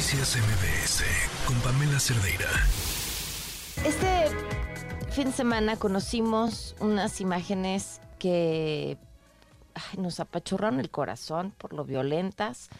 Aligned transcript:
Noticias 0.00 0.34
MBS 0.38 1.04
con 1.46 1.60
Pamela 1.60 2.00
Cerdeira. 2.00 2.48
Este 3.84 4.34
fin 5.10 5.26
de 5.26 5.32
semana 5.32 5.76
conocimos 5.76 6.74
unas 6.80 7.20
imágenes 7.20 8.00
que 8.18 8.96
nos 9.98 10.18
apachurraron 10.18 10.80
el 10.80 10.88
corazón 10.88 11.52
por 11.58 11.74
lo 11.74 11.84
violentas. 11.84 12.70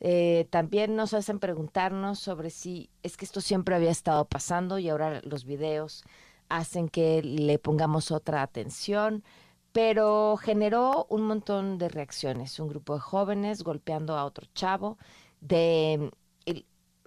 Eh, 0.00 0.48
también 0.50 0.96
nos 0.96 1.14
hacen 1.14 1.38
preguntarnos 1.38 2.18
sobre 2.18 2.50
si 2.50 2.90
es 3.02 3.16
que 3.16 3.24
esto 3.24 3.40
siempre 3.40 3.74
había 3.74 3.90
estado 3.90 4.26
pasando 4.26 4.78
y 4.78 4.90
ahora 4.90 5.22
los 5.24 5.46
videos 5.46 6.04
hacen 6.50 6.90
que 6.90 7.22
le 7.22 7.58
pongamos 7.58 8.10
otra 8.10 8.42
atención 8.42 9.24
pero 9.72 10.36
generó 10.36 11.06
un 11.08 11.22
montón 11.22 11.78
de 11.78 11.88
reacciones. 11.88 12.60
Un 12.60 12.68
grupo 12.68 12.92
de 12.92 13.00
jóvenes 13.00 13.62
golpeando 13.62 14.18
a 14.18 14.26
otro 14.26 14.46
chavo. 14.54 14.98
De, 15.40 16.10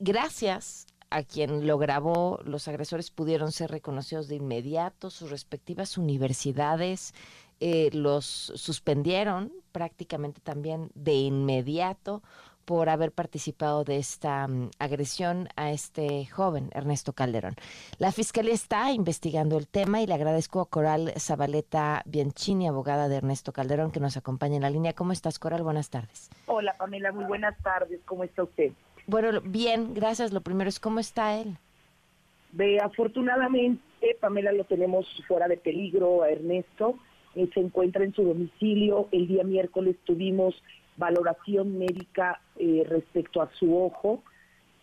gracias 0.00 0.86
a 1.10 1.22
quien 1.22 1.66
lo 1.66 1.78
grabó, 1.78 2.40
los 2.44 2.66
agresores 2.66 3.10
pudieron 3.10 3.52
ser 3.52 3.70
reconocidos 3.70 4.26
de 4.26 4.36
inmediato, 4.36 5.10
sus 5.10 5.30
respectivas 5.30 5.96
universidades 5.98 7.14
eh, 7.62 7.90
los 7.92 8.24
suspendieron 8.24 9.52
prácticamente 9.70 10.40
también 10.40 10.90
de 10.94 11.12
inmediato 11.12 12.22
por 12.64 12.88
haber 12.88 13.12
participado 13.12 13.84
de 13.84 13.98
esta 13.98 14.48
mm, 14.48 14.70
agresión 14.78 15.48
a 15.56 15.70
este 15.70 16.24
joven, 16.26 16.70
Ernesto 16.72 17.12
Calderón. 17.12 17.56
La 17.98 18.12
Fiscalía 18.12 18.54
está 18.54 18.92
investigando 18.92 19.58
el 19.58 19.68
tema 19.68 20.00
y 20.00 20.06
le 20.06 20.14
agradezco 20.14 20.60
a 20.60 20.70
Coral 20.70 21.12
Zabaleta 21.18 22.02
Bianchini, 22.06 22.66
abogada 22.66 23.08
de 23.08 23.16
Ernesto 23.16 23.52
Calderón, 23.52 23.90
que 23.90 24.00
nos 24.00 24.16
acompaña 24.16 24.56
en 24.56 24.62
la 24.62 24.70
línea. 24.70 24.94
¿Cómo 24.94 25.12
estás, 25.12 25.38
Coral? 25.38 25.62
Buenas 25.62 25.90
tardes. 25.90 26.30
Hola, 26.46 26.74
Pamela, 26.78 27.12
muy 27.12 27.24
buenas 27.24 27.60
tardes. 27.62 28.00
¿Cómo 28.06 28.24
está 28.24 28.44
usted? 28.44 28.72
Bueno, 29.10 29.40
bien, 29.42 29.92
gracias. 29.92 30.32
Lo 30.32 30.40
primero 30.40 30.68
es, 30.68 30.78
¿cómo 30.78 31.00
está 31.00 31.40
él? 31.40 31.56
Ve, 32.52 32.78
afortunadamente, 32.78 33.80
Pamela, 34.20 34.52
lo 34.52 34.62
tenemos 34.62 35.04
fuera 35.26 35.48
de 35.48 35.56
peligro 35.56 36.22
a 36.22 36.30
Ernesto. 36.30 36.94
se 37.34 37.58
encuentra 37.58 38.04
en 38.04 38.14
su 38.14 38.22
domicilio. 38.22 39.08
El 39.10 39.26
día 39.26 39.42
miércoles 39.42 39.96
tuvimos 40.04 40.54
valoración 40.96 41.76
médica 41.76 42.40
eh, 42.56 42.84
respecto 42.88 43.42
a 43.42 43.50
su 43.58 43.76
ojo. 43.76 44.22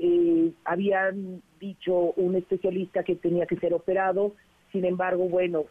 Eh, 0.00 0.50
habían 0.64 1.40
dicho 1.60 2.12
un 2.16 2.34
especialista 2.34 3.04
que 3.04 3.14
tenía 3.14 3.46
que 3.46 3.56
ser 3.58 3.72
operado, 3.72 4.32
sin 4.72 4.84
embargo, 4.84 5.28
bueno, 5.28 5.64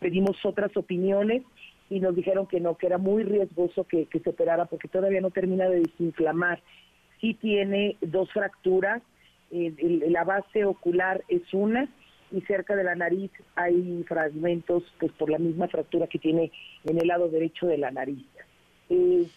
pedimos 0.00 0.44
otras 0.44 0.76
opiniones 0.76 1.42
y 1.88 2.00
nos 2.00 2.16
dijeron 2.16 2.46
que 2.46 2.60
no, 2.60 2.76
que 2.76 2.86
era 2.86 2.98
muy 2.98 3.22
riesgoso 3.22 3.84
que, 3.84 4.08
se 4.12 4.30
operara 4.30 4.66
porque 4.66 4.88
todavía 4.88 5.20
no 5.20 5.30
termina 5.30 5.68
de 5.68 5.80
desinflamar. 5.80 6.60
Sí 7.20 7.34
tiene 7.34 7.96
dos 8.00 8.30
fracturas, 8.32 9.02
la 9.50 10.24
base 10.24 10.64
ocular 10.64 11.22
es 11.28 11.42
una 11.54 11.88
y 12.32 12.40
cerca 12.42 12.74
de 12.74 12.84
la 12.84 12.94
nariz 12.94 13.30
hay 13.54 14.04
fragmentos 14.08 14.82
pues 14.98 15.12
por 15.12 15.30
la 15.30 15.38
misma 15.38 15.68
fractura 15.68 16.08
que 16.08 16.18
tiene 16.18 16.50
en 16.84 16.98
el 16.98 17.06
lado 17.06 17.28
derecho 17.28 17.66
de 17.66 17.78
la 17.78 17.90
nariz. 17.90 18.26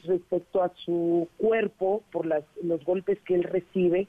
Respecto 0.05 0.63
a 0.63 0.71
su 0.85 1.27
cuerpo, 1.37 2.03
por 2.11 2.25
las, 2.25 2.43
los 2.63 2.83
golpes 2.83 3.19
que 3.21 3.35
él 3.35 3.43
recibe, 3.43 4.07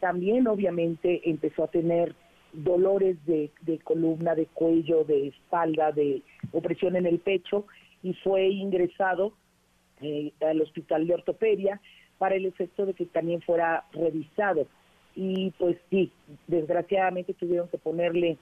también 0.00 0.46
obviamente 0.48 1.28
empezó 1.28 1.64
a 1.64 1.68
tener 1.68 2.14
dolores 2.52 3.16
de, 3.24 3.50
columna, 3.82 4.34
de 4.34 4.46
cuello, 4.46 5.04
de 5.04 5.28
espalda, 5.28 5.92
de 5.92 6.22
opresión 6.52 6.96
en 6.96 7.06
el 7.06 7.18
pecho 7.18 7.66
y 8.02 8.14
fue 8.14 8.48
ingresado 8.48 9.32
eh, 10.00 10.32
al 10.40 10.60
hospital 10.60 11.06
de 11.06 11.14
ortopedia 11.14 11.80
para 12.22 12.36
el 12.36 12.46
efecto 12.46 12.86
de 12.86 12.94
que 12.94 13.06
también 13.06 13.42
fuera 13.42 13.84
revisado. 13.92 14.68
Y 15.16 15.50
pues 15.58 15.76
sí, 15.90 16.12
desgraciadamente 16.46 17.34
tuvieron 17.34 17.66
que 17.66 17.78
ponerle 17.78 18.38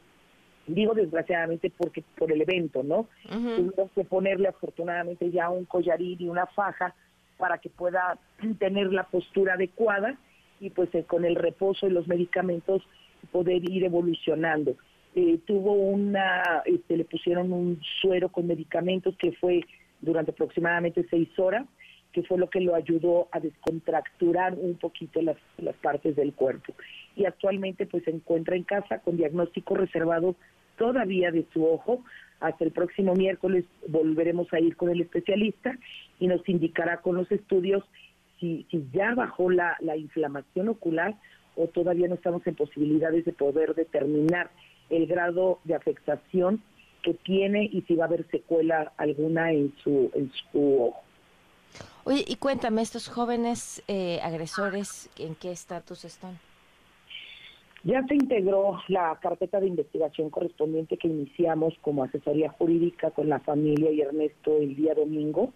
digo 0.67 0.92
desgraciadamente 0.92 1.72
porque 1.75 2.04
por 2.19 2.31
el 2.31 2.43
evento, 2.43 2.82
¿no? 2.82 3.06
Tuvimos 3.27 3.91
que 3.94 4.04
ponerle 4.04 4.49
afortunadamente 4.49 5.31
ya 5.31 5.49
un 5.49 5.65
collarín 5.65 6.19
y 6.21 6.28
una 6.28 6.44
faja 6.44 6.94
para 7.38 7.56
que 7.56 7.71
pueda 7.71 8.19
tener 8.59 8.93
la 8.93 9.04
postura 9.04 9.54
adecuada 9.54 10.15
y 10.60 10.69
pues 10.69 10.94
eh, 10.94 11.04
con 11.04 11.25
el 11.25 11.37
reposo 11.37 11.87
y 11.87 11.91
los 11.91 12.06
medicamentos 12.06 12.83
poder 13.33 13.66
ir 13.66 13.84
evolucionando. 13.84 14.77
Eh, 15.15 15.38
tuvo 15.47 15.72
una, 15.72 16.62
este, 16.66 16.99
le 16.99 17.06
pusieron 17.06 17.50
un 17.50 17.81
suero 18.03 18.28
con 18.28 18.47
medicamentos 18.47 19.16
que 19.16 19.33
fue 19.33 19.65
durante 20.03 20.33
aproximadamente 20.33 21.06
seis 21.09 21.31
horas, 21.38 21.66
que 22.12 22.22
fue 22.22 22.38
lo 22.38 22.50
que 22.50 22.60
lo 22.60 22.75
ayudó 22.75 23.28
a 23.32 23.41
descontracturar 23.41 24.54
un 24.54 24.75
poquito 24.76 25.22
las, 25.22 25.37
las 25.59 25.76
partes 25.76 26.16
del 26.16 26.32
cuerpo. 26.32 26.75
Y 27.16 27.25
actualmente 27.25 27.87
pues 27.87 28.04
se 28.04 28.10
encuentra 28.10 28.56
en 28.56 28.65
casa 28.65 28.98
con 28.98 29.16
diagnóstico 29.16 29.75
reservado 29.75 30.37
todavía 30.76 31.31
de 31.31 31.47
su 31.53 31.65
ojo. 31.65 32.03
Hasta 32.41 32.65
el 32.65 32.72
próximo 32.72 33.15
miércoles 33.15 33.65
volveremos 33.87 34.53
a 34.53 34.60
ir 34.60 34.76
con 34.76 34.91
el 34.91 35.00
especialista 35.00 35.78
y 36.19 36.26
nos 36.26 36.47
indicará 36.48 36.98
con 36.98 37.16
los 37.16 37.31
estudios 37.31 37.84
si, 38.38 38.66
si 38.71 38.87
ya 38.92 39.15
bajó 39.15 39.50
la, 39.50 39.77
la 39.81 39.97
inflamación 39.97 40.69
ocular 40.69 41.15
o 41.56 41.66
todavía 41.66 42.09
no 42.09 42.15
estamos 42.15 42.47
en 42.47 42.54
posibilidades 42.54 43.25
de 43.27 43.32
poder 43.32 43.75
determinar 43.75 44.50
el 44.88 45.06
grado 45.06 45.59
de 45.65 45.75
afectación 45.75 46.62
que 47.03 47.15
tiene 47.15 47.69
y 47.71 47.82
si 47.82 47.94
va 47.94 48.04
a 48.04 48.09
haber 48.09 48.27
secuela 48.31 48.92
alguna 48.97 49.53
en 49.53 49.72
su, 49.82 50.10
en 50.15 50.31
su 50.32 50.84
ojo. 50.84 51.03
Oye, 52.04 52.25
y 52.26 52.36
cuéntame, 52.36 52.82
estos 52.82 53.08
jóvenes 53.08 53.82
eh, 53.86 54.20
agresores, 54.22 55.10
¿en 55.19 55.34
qué 55.34 55.53
estatus 55.53 56.04
están? 56.04 56.38
Ya 57.82 58.04
se 58.06 58.14
integró 58.14 58.78
la 58.88 59.19
carpeta 59.22 59.58
de 59.58 59.66
investigación 59.66 60.28
correspondiente 60.28 60.98
que 60.98 61.09
iniciamos 61.09 61.75
como 61.80 62.04
asesoría 62.04 62.50
jurídica 62.50 63.10
con 63.10 63.30
la 63.30 63.41
familia 63.41 63.91
y 63.91 64.03
Ernesto 64.03 64.59
el 64.59 64.76
día 64.76 64.94
domingo. 64.94 65.54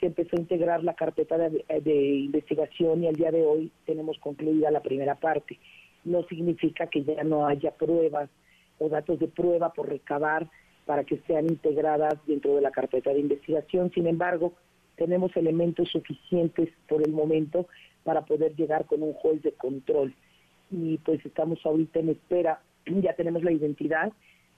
Se 0.00 0.06
empezó 0.06 0.36
a 0.36 0.40
integrar 0.40 0.82
la 0.82 0.94
carpeta 0.94 1.38
de, 1.38 1.94
investigación 1.94 3.04
y 3.04 3.06
al 3.06 3.14
día 3.14 3.30
de 3.30 3.46
hoy 3.46 3.70
tenemos 3.86 4.18
concluida 4.18 4.72
la 4.72 4.82
primera 4.82 5.14
parte. 5.14 5.60
No 6.04 6.24
significa 6.24 6.88
que 6.88 7.04
ya 7.04 7.22
no 7.22 7.46
haya 7.46 7.70
pruebas 7.70 8.28
o 8.80 8.88
datos 8.88 9.20
de 9.20 9.28
prueba 9.28 9.72
por 9.72 9.88
recabar 9.88 10.48
para 10.84 11.04
que 11.04 11.18
sean 11.28 11.46
integradas 11.46 12.14
dentro 12.26 12.56
de 12.56 12.62
la 12.62 12.72
carpeta 12.72 13.10
de 13.10 13.20
investigación. 13.20 13.92
Sin 13.94 14.08
embargo, 14.08 14.54
tenemos 15.02 15.36
elementos 15.36 15.88
suficientes 15.88 16.68
por 16.88 17.02
el 17.02 17.10
momento 17.10 17.66
para 18.04 18.24
poder 18.24 18.54
llegar 18.54 18.86
con 18.86 19.02
un 19.02 19.14
juez 19.14 19.42
de 19.42 19.50
control. 19.50 20.14
Y 20.70 20.98
pues 20.98 21.26
estamos 21.26 21.58
ahorita 21.66 21.98
en 21.98 22.10
espera, 22.10 22.60
ya 22.86 23.12
tenemos 23.14 23.42
la 23.42 23.50
identidad, 23.50 24.12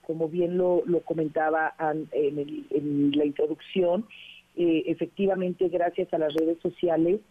como 0.05 0.29
bien 0.29 0.55
lo, 0.55 0.83
comentaba 1.03 1.73
en, 2.11 3.11
la 3.17 3.25
introducción, 3.25 4.05
eh, 4.55 4.83
efectivamente 4.85 5.67
gracias 5.69 6.13
a 6.13 6.19
las 6.19 6.31
redes 6.35 6.59
sociales 6.61 7.21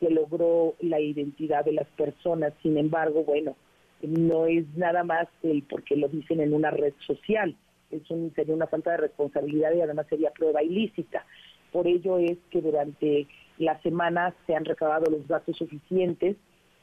se 0.00 0.10
logró 0.10 0.74
la 0.80 0.98
identidad 0.98 1.64
de 1.64 1.72
las 1.72 1.86
personas, 1.90 2.52
sin 2.64 2.78
embargo, 2.78 3.22
bueno, 3.22 3.54
no 4.02 4.46
es 4.46 4.64
nada 4.74 5.04
más 5.04 5.28
el 5.44 5.62
porque 5.62 5.94
lo 5.94 6.08
dicen 6.08 6.40
en 6.40 6.52
una 6.52 6.72
red 6.72 6.94
social, 7.06 7.54
es 7.92 8.10
un, 8.10 8.32
sería 8.34 8.56
una 8.56 8.66
falta 8.66 8.90
de 8.90 8.96
responsabilidad 8.96 9.72
y 9.72 9.82
además 9.82 10.06
sería 10.10 10.32
prueba 10.32 10.64
ilícita. 10.64 11.24
Por 11.72 11.86
ello 11.86 12.18
es 12.18 12.38
que 12.50 12.60
durante 12.60 13.26
la 13.58 13.80
semana 13.82 14.34
se 14.46 14.54
han 14.54 14.64
recabado 14.64 15.10
los 15.10 15.26
datos 15.26 15.56
suficientes 15.56 16.36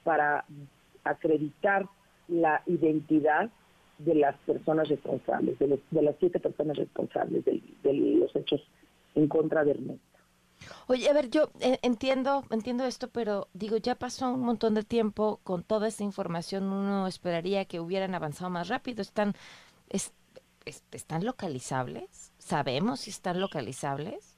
para 0.04 0.46
acreditar 1.04 1.88
la 2.28 2.62
identidad 2.66 3.50
de 4.00 4.16
las 4.16 4.36
personas 4.40 4.90
responsables, 4.90 5.58
de, 5.60 5.80
las 6.02 6.16
siete 6.20 6.40
personas 6.40 6.78
responsables 6.78 7.46
de, 7.46 7.62
los 7.94 8.36
hechos 8.36 8.62
en 9.16 9.28
contra 9.28 9.64
de 9.64 9.72
Ernesto. 9.72 10.20
Oye, 10.88 11.10
a 11.10 11.14
ver, 11.14 11.30
yo 11.30 11.50
eh, 11.60 11.78
entiendo, 11.82 12.44
entiendo 12.50 12.86
esto, 12.86 13.10
pero 13.10 13.48
digo, 13.54 13.78
ya 13.78 13.96
pasó 13.96 14.32
un 14.32 14.42
montón 14.42 14.74
de 14.76 14.84
tiempo 14.84 15.40
con 15.44 15.64
toda 15.64 15.88
esta 15.88 16.04
información, 16.04 16.66
uno 16.66 17.08
esperaría 17.08 17.66
que 17.66 17.80
hubieran 17.80 18.16
avanzado 18.16 18.50
más 18.50 18.70
rápido. 18.70 19.02
¿Están, 19.02 19.34
están 20.92 21.26
localizables? 21.26 22.32
¿Sabemos 22.38 23.02
si 23.02 23.10
están 23.10 23.40
localizables? 23.42 24.33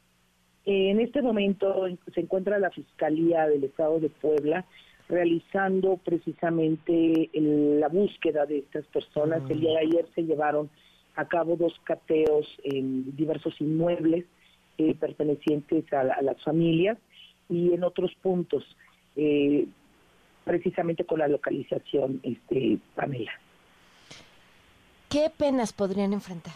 En 0.65 0.99
este 0.99 1.21
momento 1.21 1.87
se 2.13 2.21
encuentra 2.21 2.57
la 2.57 2.71
Fiscalía 2.71 3.47
del 3.47 3.63
Estado 3.63 3.99
de 3.99 4.09
Puebla 4.09 4.65
realizando 5.07 5.97
precisamente 5.97 7.29
la 7.33 7.87
búsqueda 7.87 8.45
de 8.45 8.59
estas 8.59 8.85
personas. 8.87 9.47
El 9.49 9.59
día 9.59 9.71
de 9.71 9.85
ayer 9.85 10.07
se 10.15 10.23
llevaron 10.23 10.69
a 11.15 11.27
cabo 11.27 11.55
dos 11.55 11.73
cateos 11.83 12.47
en 12.63 13.15
diversos 13.15 13.53
inmuebles 13.61 14.25
eh, 14.77 14.95
pertenecientes 14.95 15.91
a, 15.93 16.03
las 16.21 16.41
familias 16.43 16.97
y 17.47 17.73
en 17.73 17.83
otros 17.83 18.11
puntos, 18.21 18.63
eh, 19.15 19.67
precisamente 20.43 21.05
con 21.05 21.19
la 21.19 21.27
localización, 21.27 22.19
este, 22.23 22.79
Pamela. 22.95 23.31
¿Qué 25.09 25.31
penas 25.37 25.71
podrían 25.71 26.11
enfrentar? 26.11 26.55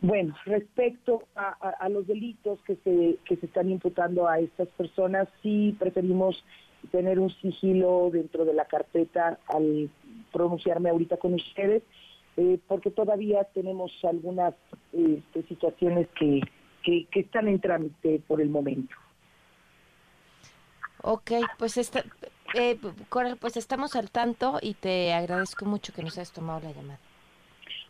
Bueno, 0.00 0.34
respecto 0.44 1.22
a, 1.34 1.88
los 1.88 2.06
delitos 2.06 2.60
que 2.62 2.76
se, 2.84 3.16
que 3.24 3.36
se 3.36 3.46
están 3.46 3.70
imputando 3.70 4.28
a 4.28 4.38
estas 4.38 4.68
personas, 4.68 5.26
sí 5.42 5.74
preferimos 5.78 6.44
tener 6.90 7.18
un 7.18 7.30
sigilo 7.40 8.10
dentro 8.12 8.44
de 8.44 8.54
la 8.54 8.66
carpeta 8.66 9.38
al 9.48 9.90
pronunciarme 10.32 10.90
ahorita 10.90 11.16
con 11.16 11.34
ustedes, 11.34 11.82
eh, 12.36 12.58
porque 12.68 12.90
todavía 12.90 13.44
tenemos 13.54 13.92
algunas 14.04 14.54
este, 14.92 15.42
situaciones 15.44 16.08
que, 16.18 16.40
que, 16.84 17.20
están 17.20 17.48
en 17.48 17.60
trámite 17.60 18.22
por 18.26 18.40
el 18.40 18.50
momento. 18.50 18.94
Ok, 21.02 21.32
pues 21.58 21.78
está, 21.78 22.04
eh, 22.54 22.78
pues 23.40 23.56
estamos 23.56 23.96
al 23.96 24.10
tanto 24.10 24.58
y 24.60 24.74
te 24.74 25.12
agradezco 25.14 25.64
mucho 25.64 25.92
que 25.92 26.02
nos 26.02 26.18
hayas 26.18 26.32
tomado 26.32 26.60
la 26.60 26.72
llamada. 26.72 26.98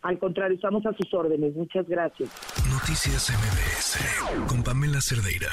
Al 0.01 0.19
contrario, 0.19 0.55
estamos 0.55 0.85
a 0.85 0.93
sus 0.93 1.13
órdenes. 1.13 1.55
Muchas 1.55 1.87
gracias. 1.87 2.29
Noticias 2.69 3.29
MBS 3.29 4.47
con 4.47 4.63
Pamela 4.63 5.01
Cerdeira. 5.01 5.49